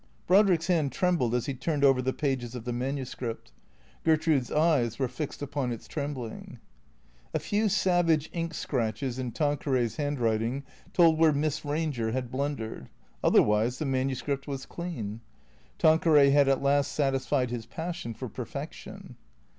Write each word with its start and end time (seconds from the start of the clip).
Brodrick's 0.25 0.65
hand 0.65 0.91
trembled 0.91 1.35
as 1.35 1.45
he 1.45 1.53
turned 1.53 1.83
over 1.83 2.01
the 2.01 2.11
pages 2.11 2.55
of 2.55 2.65
the 2.65 2.73
manuscript. 2.73 3.51
Gertrude's 4.03 4.51
eyes 4.51 4.97
were 4.97 5.07
fixed 5.07 5.43
upon 5.43 5.71
its 5.71 5.87
trembling. 5.87 6.57
A 7.35 7.39
few 7.39 7.69
savage 7.69 8.27
ink 8.33 8.55
scratches 8.55 9.19
in 9.19 9.31
Tanqueray's 9.31 9.97
handwriting 9.97 10.63
told 10.91 11.19
where 11.19 11.31
Miss 11.33 11.59
Eanger 11.59 12.13
had 12.13 12.31
blundered; 12.31 12.89
otherwise 13.23 13.77
the 13.77 13.85
manuscript 13.85 14.47
was 14.47 14.65
clean. 14.65 15.21
Tanqueray 15.77 16.31
had 16.31 16.47
at 16.47 16.63
last 16.63 16.93
satisfied 16.93 17.51
his 17.51 17.67
passion 17.67 18.15
for 18.15 18.27
per 18.27 18.45
fection. 18.45 19.17